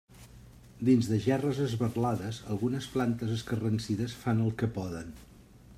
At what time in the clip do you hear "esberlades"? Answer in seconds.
1.65-2.41